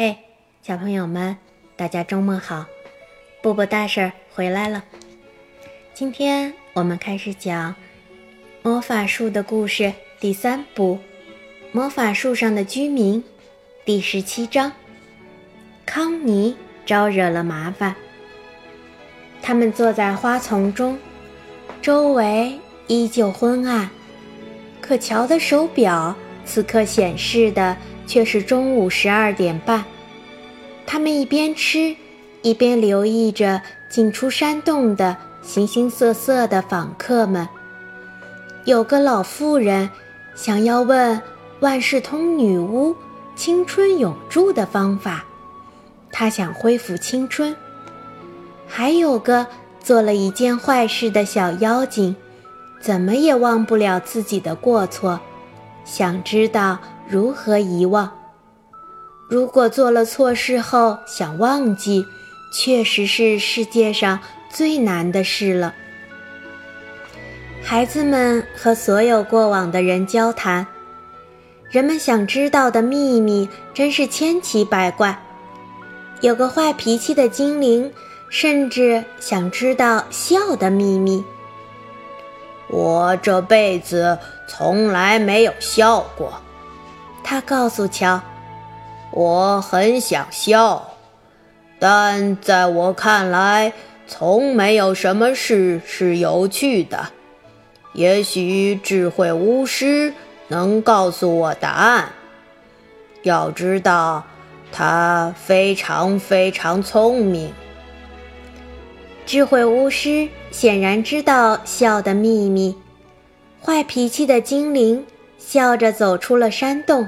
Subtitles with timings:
[0.00, 0.16] 嘿，
[0.62, 1.36] 小朋友们，
[1.74, 2.66] 大家周末好！
[3.42, 4.84] 波波大婶回来了。
[5.92, 7.72] 今天我们开始讲
[8.62, 9.82] 《魔法树的故事》
[10.20, 11.00] 第三部
[11.72, 13.20] 《魔法树上的居民》
[13.84, 14.70] 第十七章。
[15.84, 17.96] 康妮招惹了麻烦。
[19.42, 20.96] 他们坐在花丛中，
[21.82, 23.90] 周围依旧昏暗，
[24.80, 27.76] 可乔的手表此刻显示的。
[28.08, 29.84] 却是中午十二点半，
[30.86, 31.94] 他们一边吃，
[32.40, 37.46] 一边留意着进出山洞的形形色色的访客们。
[38.64, 39.88] 有个老妇人
[40.34, 41.20] 想要问
[41.60, 42.96] 万事通女巫
[43.36, 45.22] 青春永驻的方法，
[46.10, 47.54] 她想恢复青春。
[48.66, 49.46] 还有个
[49.80, 52.16] 做了一件坏事的小妖精，
[52.80, 55.20] 怎么也忘不了自己的过错，
[55.84, 56.78] 想知道。
[57.10, 58.12] 如何遗忘？
[59.30, 62.06] 如果做了错事后想忘记，
[62.52, 65.74] 确实是世界上最难的事了。
[67.62, 70.66] 孩子们和所有过往的人交谈，
[71.70, 75.18] 人们想知道的秘密真是千奇百怪。
[76.20, 77.90] 有个坏脾气的精灵，
[78.28, 81.24] 甚至想知道笑的秘密。
[82.68, 86.42] 我这辈子从来没有笑过。
[87.30, 88.22] 他告诉乔
[89.12, 90.94] ：“我很想笑，
[91.78, 93.74] 但在我看来，
[94.06, 97.10] 从没有什么事是有趣的。
[97.92, 100.14] 也许智慧巫师
[100.48, 102.08] 能告诉我答案。
[103.24, 104.24] 要知道，
[104.72, 107.52] 他非常非常聪明。
[109.26, 112.74] 智慧巫师显然知道笑的秘密。
[113.62, 115.04] 坏脾气的精灵
[115.36, 117.06] 笑着走出了山洞。”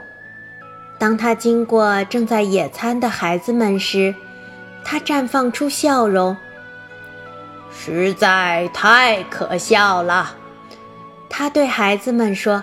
[1.00, 4.14] 当他经过正在野餐的孩子们时，
[4.84, 6.36] 他绽放出笑容。
[7.72, 10.36] 实在太可笑了，
[11.30, 12.62] 他对孩子们说：“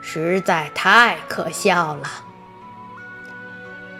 [0.00, 2.08] 实在太可笑了。”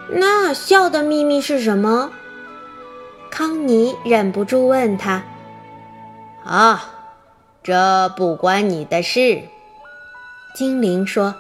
[0.08, 2.10] 那笑的秘密是什么？
[3.30, 5.22] 康妮忍不住问他。
[6.42, 6.84] “啊，
[7.62, 9.42] 这不关你的事。”
[10.56, 11.34] 精灵说。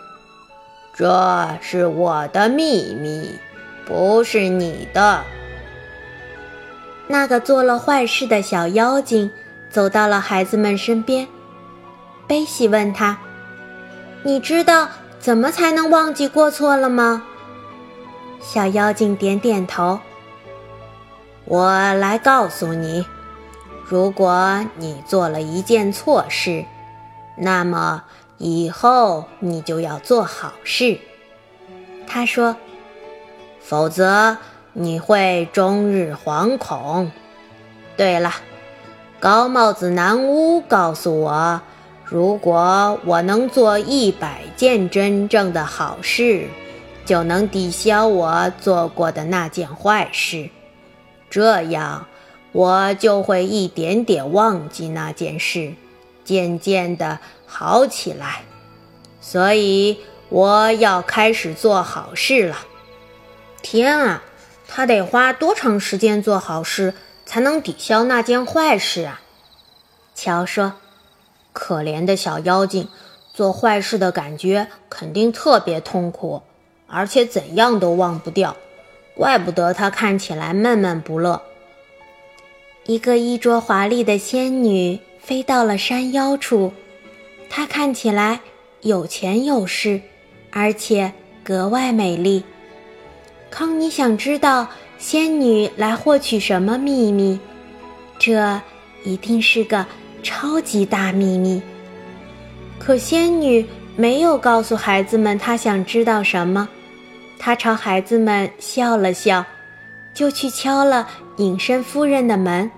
[0.94, 3.38] 这是我的秘密，
[3.86, 5.24] 不是你的。
[7.06, 9.30] 那个做了坏事的小妖精
[9.70, 11.26] 走到了孩子们身边，
[12.26, 13.18] 贝西问他
[14.22, 14.86] ：“你知道
[15.18, 17.22] 怎么才能忘记过错了吗？”
[18.40, 19.98] 小妖精点点头
[21.46, 23.06] ：“我来告诉你，
[23.86, 26.66] 如果你做了一件错事，
[27.38, 28.04] 那么……”
[28.44, 30.98] 以后你就要做好事，
[32.08, 32.56] 他说，
[33.60, 34.36] 否则
[34.72, 37.12] 你会终日惶恐。
[37.96, 38.32] 对了，
[39.20, 41.60] 高帽子男巫告诉我，
[42.04, 46.48] 如果我能做一百件真正的好事，
[47.04, 50.50] 就能抵消我做过的那件坏事，
[51.30, 52.08] 这样
[52.50, 55.74] 我就会一点点忘记那件事。
[56.24, 58.42] 渐渐的好起来，
[59.20, 62.58] 所以我要开始做好事了。
[63.60, 64.22] 天啊，
[64.66, 66.94] 他得花多长时间做好事
[67.24, 69.20] 才能抵消那件坏事啊？
[70.14, 70.74] 乔说
[71.52, 72.88] ：“可怜的小妖精，
[73.32, 76.42] 做坏事的感觉肯定特别痛苦，
[76.86, 78.56] 而且怎样都忘不掉，
[79.14, 81.42] 怪不得他看起来闷闷不乐。”
[82.86, 84.98] 一个衣着华丽的仙女。
[85.22, 86.72] 飞到了山腰处，
[87.48, 88.40] 她看起来
[88.80, 90.00] 有钱有势，
[90.50, 91.12] 而且
[91.44, 92.42] 格外美丽。
[93.48, 94.66] 康妮想知道
[94.98, 97.38] 仙女来获取什么秘密，
[98.18, 98.60] 这
[99.04, 99.86] 一定是个
[100.24, 101.62] 超级大秘密。
[102.80, 106.68] 可仙女没有告诉孩子们她想知道什么，
[107.38, 109.44] 她朝孩子们笑了笑，
[110.12, 112.68] 就去敲了隐身夫人的门。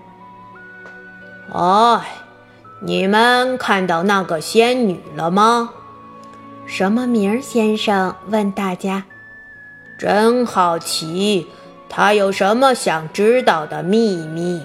[1.51, 2.24] 哎。
[2.81, 5.71] 你们看到那个仙女了吗？
[6.65, 9.03] 什么名儿先生问大家。
[9.97, 11.47] 真好奇，
[11.87, 14.61] 她有什么想知道的秘密？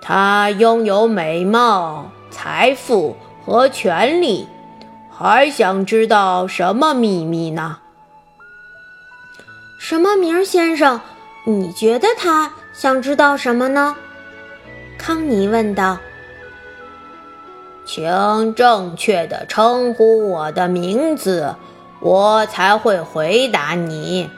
[0.00, 4.46] 她拥有美貌、财富和权力，
[5.10, 7.78] 还想知道什么秘密呢？
[9.78, 11.00] 什么名儿先生？
[11.44, 13.96] 你觉得他想知道什么呢？
[14.96, 15.98] 康妮问道。
[17.86, 21.54] 请正确的称呼我的名字，
[22.00, 24.28] 我才会回答你。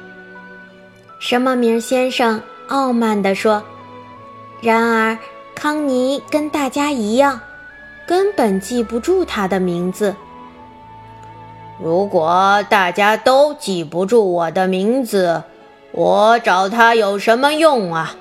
[1.18, 3.62] 什么名先生傲慢地说。
[4.60, 5.18] 然而，
[5.54, 7.40] 康妮跟大家一样，
[8.06, 10.14] 根本记不住他的名字。
[11.80, 15.42] 如果大家都记不住我的名字，
[15.92, 18.14] 我找他有什么用啊？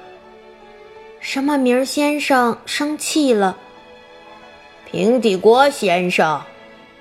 [1.19, 3.57] 什么名先生生气了。
[4.89, 6.42] 平底锅先生，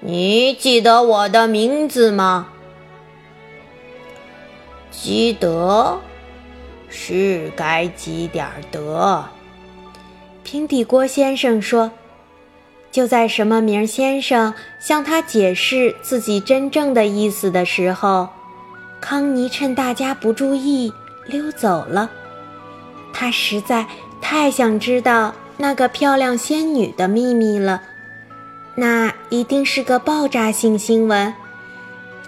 [0.00, 2.48] 你记得我的名字吗？
[4.90, 6.00] 积德
[6.88, 9.24] 是该积点德。
[10.42, 11.92] 平底锅先生说。
[12.90, 18.26] 就在什么名先生向他解释自己真正的意思的时候，
[19.02, 20.90] 康妮趁大家不注意
[21.26, 22.10] 溜走了。
[23.12, 23.86] 他实在
[24.22, 27.82] 太想知道那个漂亮仙女的秘密了，
[28.74, 31.32] 那一定是个爆炸性新闻。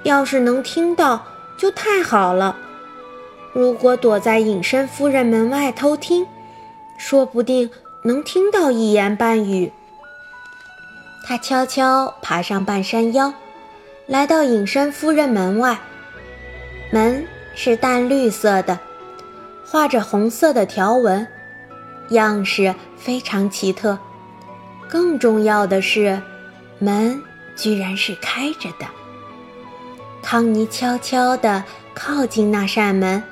[0.03, 1.25] 要是能听到，
[1.57, 2.57] 就太好了。
[3.53, 6.27] 如果躲在隐身夫人门外偷听，
[6.97, 7.69] 说不定
[8.03, 9.73] 能听到一言半语。
[11.27, 13.35] 他悄悄爬上半山腰，
[14.07, 15.79] 来到隐身夫人门外。
[16.91, 18.79] 门是淡绿色的，
[19.67, 21.27] 画着红色的条纹，
[22.11, 23.99] 样式非常奇特。
[24.89, 26.21] 更重要的是，
[26.79, 27.23] 门
[27.57, 28.87] 居然是开着的。
[30.23, 31.65] 康妮悄悄地
[31.95, 33.23] 靠近那扇门，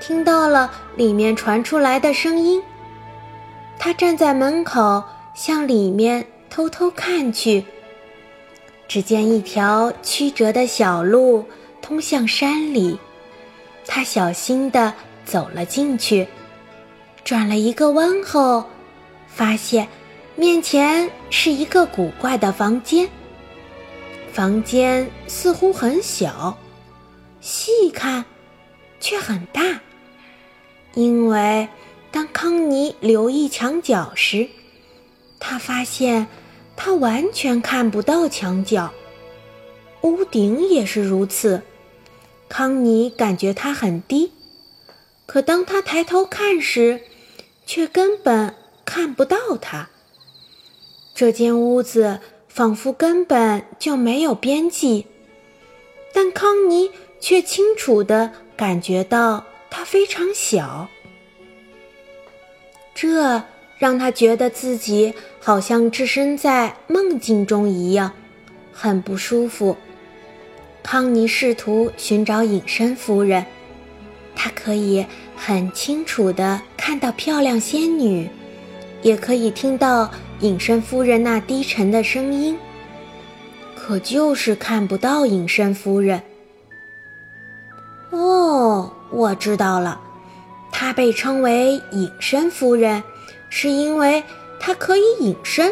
[0.00, 2.62] 听到了里面传出来的声音。
[3.78, 5.02] 他站在门口，
[5.34, 6.26] 向里面。
[6.54, 7.64] 偷偷看去，
[8.86, 11.46] 只见一条曲折的小路
[11.80, 12.98] 通向山里。
[13.86, 14.92] 他小心地
[15.24, 16.28] 走了进去，
[17.24, 18.64] 转了一个弯后，
[19.26, 19.88] 发现
[20.36, 23.08] 面前是一个古怪的房间。
[24.32, 26.56] 房间似乎很小，
[27.40, 28.24] 细看
[29.00, 29.80] 却很大。
[30.94, 31.68] 因为
[32.10, 34.48] 当康妮留意墙角时，
[35.38, 36.26] 他发现。
[36.74, 38.90] 他完全看不到墙角，
[40.00, 41.62] 屋顶也是如此。
[42.48, 44.32] 康妮感觉它很低，
[45.26, 47.02] 可当他抬头看时，
[47.72, 48.54] 却根本
[48.84, 49.88] 看不到它。
[51.14, 55.06] 这间屋子仿佛根本就没有边际，
[56.12, 60.90] 但康妮却清楚地感觉到它非常小。
[62.94, 63.42] 这。
[63.78, 68.12] 让他觉得自己好像置身在梦境中一样，
[68.72, 69.76] 很不舒服。
[70.84, 73.44] 康妮试图寻找隐身夫人，
[74.34, 75.04] 他可以
[75.36, 78.28] 很清楚地看到漂亮仙女，
[79.02, 82.58] 也可以听到隐身夫人那低沉的声音，
[83.76, 86.22] 可就是看不到隐身夫人。
[88.10, 90.00] 哦，我知道了，
[90.70, 93.02] 她被称为隐身夫人。
[93.54, 94.24] 是因为
[94.58, 95.70] 她可以隐身，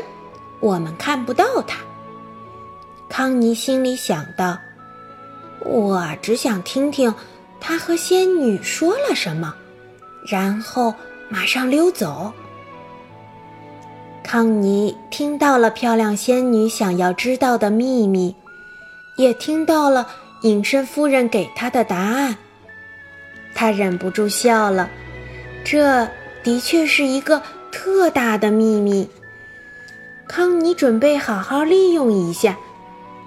[0.60, 1.78] 我们看不到她。
[3.08, 4.58] 康妮心里想到
[5.64, 7.12] ：“我只想听听
[7.60, 9.54] 他和仙女说了什么，
[10.26, 10.94] 然后
[11.28, 12.32] 马上溜走。”
[14.24, 18.34] 康妮听到了漂亮仙女想要知道的秘密，
[19.16, 20.08] 也听到了
[20.42, 22.36] 隐身夫人给她的答案。
[23.54, 24.88] 她忍不住笑了，
[25.64, 26.08] 这
[26.42, 27.42] 的确是一个。
[27.72, 29.08] 特大的秘密，
[30.26, 32.58] 康妮准备好好利用一下。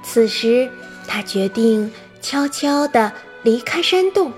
[0.03, 0.69] 此时，
[1.07, 1.89] 他决定
[2.22, 3.10] 悄悄地
[3.43, 4.31] 离开山洞。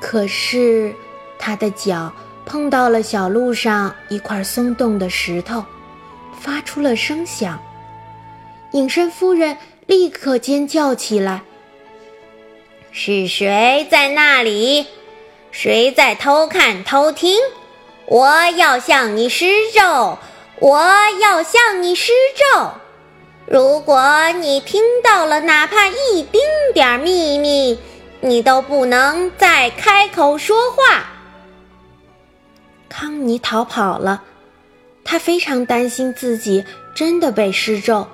[0.00, 0.94] 可是，
[1.38, 2.12] 他的脚
[2.44, 5.64] 碰到了小路上一块松动的石头，
[6.40, 7.58] 发出了声响。
[8.72, 9.56] 隐身夫人
[9.86, 11.42] 立刻尖叫起来
[12.92, 14.86] ：“是谁在那里？
[15.50, 17.38] 谁在偷看偷听？”
[18.08, 20.18] 我要向你施咒，
[20.60, 20.78] 我
[21.20, 22.70] 要向你施咒。
[23.46, 26.40] 如果你听到了哪怕一丁
[26.72, 27.78] 点儿秘密，
[28.20, 31.04] 你都不能再开口说话。
[32.88, 34.22] 康妮逃跑了，
[35.04, 38.06] 他非常担心自己真的被施咒，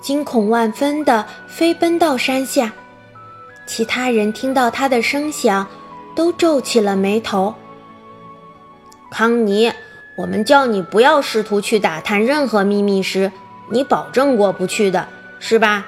[0.00, 2.72] 惊恐万分地飞奔到山下。
[3.66, 5.66] 其他人听到他的声响，
[6.16, 7.54] 都皱起了眉头。
[9.12, 9.72] 康妮，
[10.16, 13.30] 我们叫你不要试图去打探任何秘密时，
[13.68, 15.06] 你保证过不去的，
[15.38, 15.86] 是吧？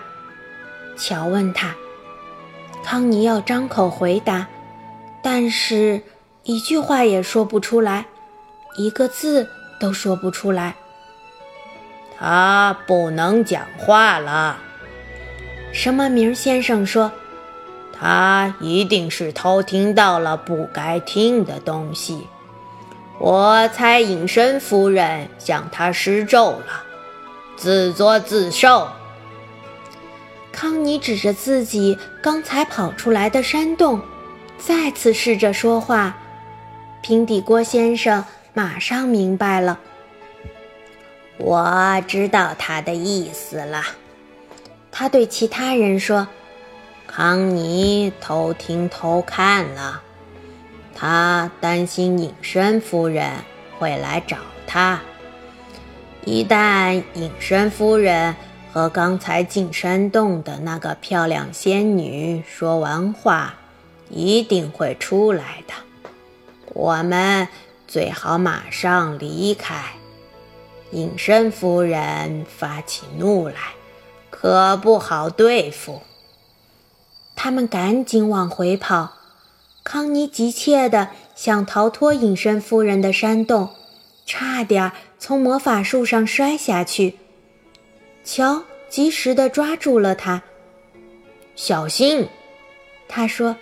[0.96, 1.75] 乔问他。
[2.84, 4.46] 康妮要张口回答，
[5.22, 6.02] 但是
[6.42, 8.06] 一句话也说不出来，
[8.76, 9.48] 一个字
[9.80, 10.74] 都说不出来。
[12.18, 14.58] 他不能讲话了。
[15.72, 17.10] 什么名先生说，
[17.98, 22.26] 他一定是偷听到了不该听的东西。
[23.18, 26.82] 我猜隐身夫人向他施咒了，
[27.56, 28.88] 自作自受。
[30.52, 34.00] 康妮指着自己刚才跑出来的山洞，
[34.59, 36.16] 再次试着说话。
[37.00, 39.80] 平底锅先生马上明白了。
[41.38, 43.82] 我知道他的意思了，
[44.92, 46.28] 他对其他人说
[47.09, 50.00] ：“康妮偷听偷看了，
[50.94, 53.32] 他担心隐身夫人
[53.78, 55.00] 会来找他。
[56.25, 58.37] 一旦隐身夫人
[58.73, 63.55] 和刚才进山洞的那个漂亮仙女说完话，
[64.09, 65.75] 一定会出来的。
[66.73, 67.47] 我们
[67.87, 69.75] 最好马上离开。”
[70.93, 73.55] 隐身夫人发起怒来，
[74.29, 76.02] 可不好对付。
[77.35, 79.14] 他们赶紧往回跑。
[79.85, 83.71] 康妮急切地想逃脱隐身夫人的山洞，
[84.26, 87.17] 差点从魔法树上摔下去。
[88.25, 90.43] 乔及时的抓住了他。
[91.55, 92.29] 小心，
[93.09, 93.57] 他说：“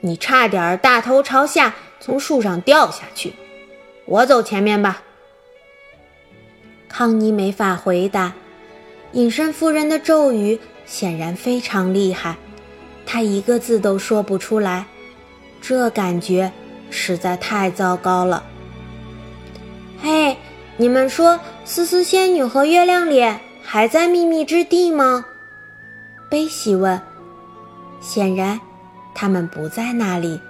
[0.00, 3.34] 你差点大头朝下从树上掉下去。
[4.04, 5.02] 我走前面吧。”
[6.88, 8.32] 康妮没法回答，
[9.12, 12.36] 隐身夫人的咒语显然非常厉害，
[13.04, 14.86] 她一个字都说不出来，
[15.60, 16.50] 这感觉
[16.90, 18.44] 实在太糟糕了。
[20.00, 20.36] 嘿，
[20.76, 25.26] 你们说思思仙女和月亮脸还在秘密之地吗？
[26.30, 27.00] 贝西问。
[28.00, 28.60] 显然，
[29.12, 30.40] 他们不在那里。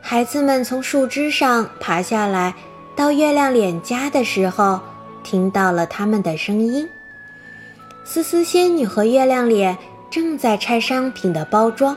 [0.00, 2.54] 孩子们从树枝上爬下来，
[2.96, 4.80] 到月亮脸家的时候。
[5.22, 6.88] 听到了他们的声音，
[8.02, 9.76] 思思仙女和月亮脸
[10.08, 11.94] 正在拆商品的包装。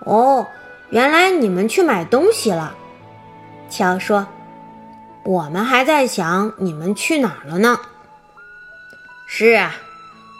[0.00, 0.44] 哦，
[0.90, 2.74] 原来你们去买东西了，
[3.70, 4.26] 乔说。
[5.22, 7.78] 我们还在想你们去哪儿了呢。
[9.30, 9.76] 是啊，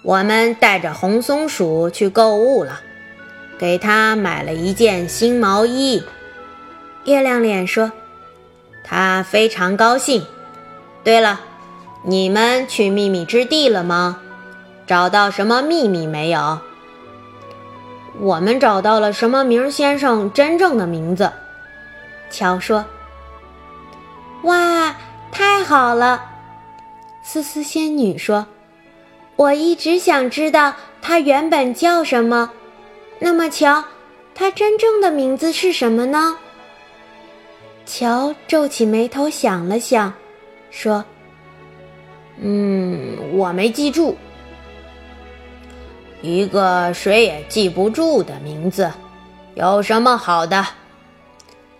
[0.02, 2.80] 我们带着红松鼠去购物了，
[3.58, 6.02] 给他买了一件新毛衣。
[7.04, 7.92] 月亮脸说，
[8.82, 10.26] 他非常高兴。
[11.04, 11.42] 对了。
[12.04, 14.20] 你们去秘密之地了吗？
[14.86, 16.60] 找到什么秘密没有？
[18.20, 21.30] 我们找到了什么明先生真正的名字。
[22.30, 22.86] 乔说
[24.44, 24.94] ：“哇，
[25.32, 26.24] 太好了！”
[27.22, 28.46] 思思仙女说
[29.38, 32.50] ：“我一直想知道他原本叫什么。
[33.20, 33.84] 那么，乔，
[34.34, 36.36] 他真正的名字是什么呢？”
[37.86, 40.12] 乔皱起眉头想了想，
[40.72, 41.04] 说。
[42.40, 44.16] 嗯，我没记住
[46.20, 48.90] 一个谁也记不住的名字，
[49.54, 50.66] 有什么好的？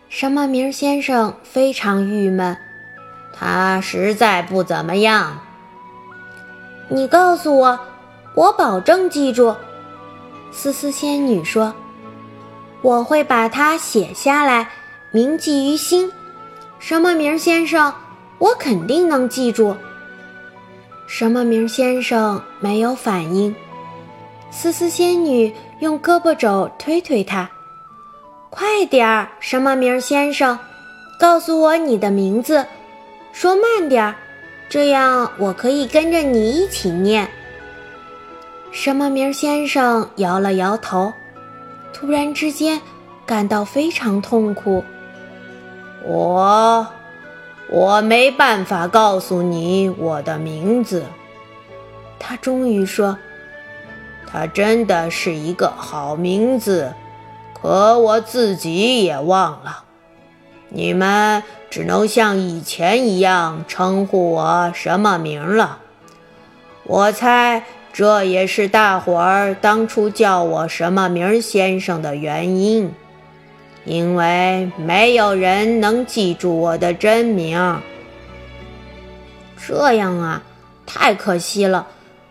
[0.08, 2.56] 什么名先生非常郁闷，
[3.34, 5.40] 他实在不怎么样。
[6.88, 7.78] 你告诉我，
[8.34, 9.54] 我保证记住。
[10.50, 11.74] 思思仙女说
[12.80, 14.70] ：“我会把它写下来，
[15.10, 16.10] 铭记于心。
[16.78, 17.92] 什么名先生，
[18.38, 19.76] 我肯定能记住。”
[21.06, 23.54] 什么名先生没有反应？
[24.50, 27.50] 思思仙女用胳膊肘推推他，
[28.48, 29.28] 快点儿！
[29.40, 30.58] 什么名先生，
[31.20, 32.64] 告诉我你的名字，
[33.32, 34.16] 说慢点儿，
[34.68, 37.28] 这样我可以跟着你一起念。
[38.70, 41.12] 什么名先生摇了摇头，
[41.92, 42.80] 突然之间
[43.24, 44.84] 感到非常痛苦。
[46.04, 46.86] 我。
[47.70, 51.04] 我没办法告诉你我的名字，
[52.18, 53.18] 他终于说
[54.26, 56.90] ：“他真的是一个好名字，
[57.52, 59.84] 可我自己也忘了。
[60.68, 65.78] 你们只能像以前一样称呼我什么名了。
[66.84, 72.92] 我猜这也是大伙儿当初叫我什么名先生的原因。”
[73.84, 77.80] 因为没有人能记住我的真名，
[79.56, 80.42] 这样啊，
[80.84, 81.86] 太可惜了。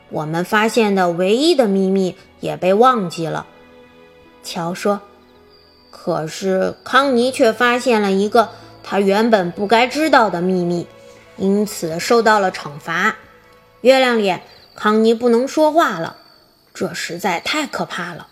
[0.10, 3.48] 我们发现的唯一的秘密也被忘记了。
[4.44, 5.02] 乔说
[6.00, 8.50] ：“可是康妮却发现了一个
[8.84, 10.88] 他原本不该知道的秘密，
[11.36, 13.18] 因此受到了惩罚。
[13.82, 14.42] 月亮脸，
[14.76, 16.16] 康妮不能说话了，
[16.74, 18.28] 这实在太可怕了。”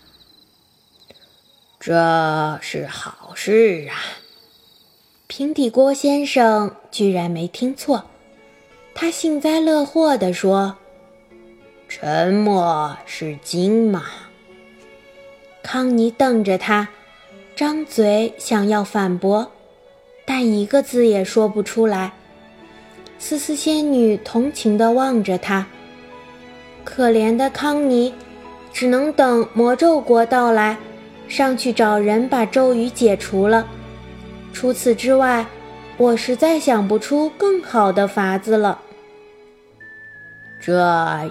[1.78, 3.94] 这是好事啊！
[5.28, 8.06] 平底锅先生居然没听错，
[8.94, 10.76] 他幸灾乐祸地说
[11.88, 14.04] ：“沉默是金嘛。”
[15.62, 16.88] 康妮瞪着他，
[17.56, 19.50] 张嘴想要反驳，
[20.26, 22.12] 但一个字也说不出来。
[23.18, 25.66] 思思仙女同情地望着他，
[26.84, 28.12] 可怜的康妮，
[28.74, 30.76] 只能等魔咒国到来，
[31.28, 33.66] 上去找人把咒语解除了。
[34.52, 35.46] 除此之外，
[35.96, 38.78] 我实在想不出更好的法子了。
[40.60, 40.74] 这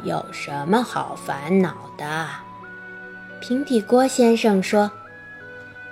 [0.03, 2.25] 有什么好烦恼的？
[3.39, 4.89] 平底锅先生说。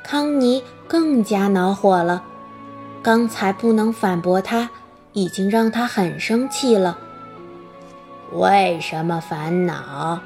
[0.04, 2.24] 康妮更加恼火了，
[3.02, 4.70] 刚才不能反驳他，
[5.14, 6.98] 已经让他很生气了。
[8.34, 10.20] 为什么烦恼？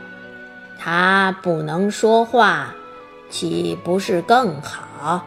[0.79, 2.73] 他不能说话，
[3.29, 5.23] 岂不是更好？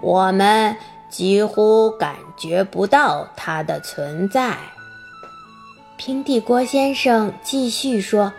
[0.00, 0.74] 我们
[1.10, 4.56] 几乎感觉不到他的存在。
[5.96, 8.32] 平底锅先生继续说：“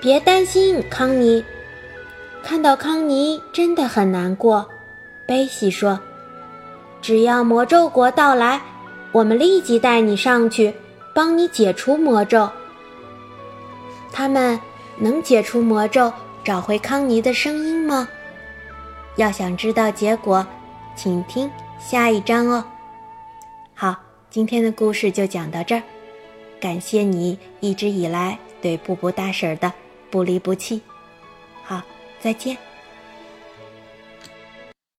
[0.00, 1.44] 别担心，康妮。”
[2.42, 4.68] 看到康妮真的很难过，
[5.26, 5.98] 贝西说
[7.00, 8.60] ：“只要魔咒国到来，
[9.12, 10.74] 我们立即带你上去，
[11.14, 12.50] 帮你解除魔咒。
[14.12, 14.58] 他们
[14.98, 16.12] 能解除魔咒，
[16.44, 18.08] 找回康妮的声音吗？
[19.16, 20.44] 要想知道结果，
[20.96, 22.64] 请听下一章哦。
[23.72, 23.96] 好，
[24.30, 25.82] 今天的故事就讲到这儿，
[26.60, 29.72] 感谢你一直以来对布布大婶的
[30.10, 30.82] 不离不弃。”
[32.22, 32.71] 再见。